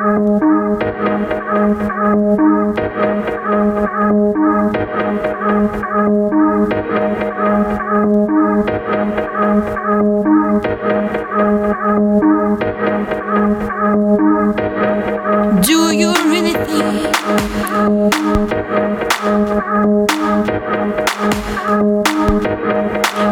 Do 0.00 0.40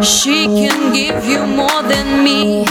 she 0.02 0.46
can 0.46 0.92
give 0.94 1.26
you 1.26 1.46
more 1.46 1.82
than 1.82 2.24
me? 2.24 2.64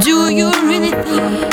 Do 0.00 0.28
you 0.28 0.50
really 0.68 0.90
think 0.90 1.52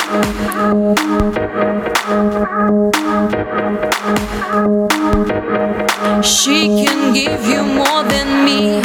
she 6.23 6.67
can 6.83 7.13
give 7.13 7.45
you 7.45 7.63
more 7.63 8.03
than 8.03 8.43
me? 8.43 8.81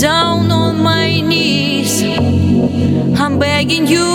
Down 0.00 0.29
I'm 2.72 3.38
begging 3.38 3.86
you, 3.86 4.06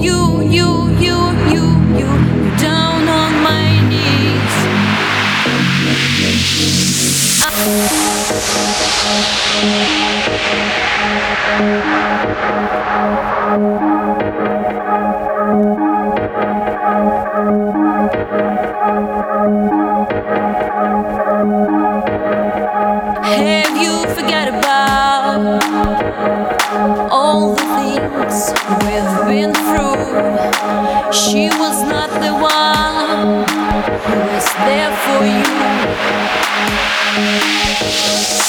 you, 0.00 0.42
you, 0.42 0.90
you, 0.98 1.30
you, 1.54 1.64
you, 1.98 2.10
you 2.42 2.56
down 2.58 3.08
on 3.08 3.42
my 3.42 3.79
things 28.30 28.52
we've 28.84 29.26
been 29.26 29.52
through? 29.54 31.12
She 31.12 31.48
was 31.58 31.82
not 31.82 32.10
the 32.20 32.32
one 32.32 33.44
who 34.06 34.18
was 34.32 34.46
there 34.64 34.92
for 35.04 35.24
you. 38.34 38.39